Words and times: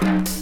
Bye. 0.00 0.37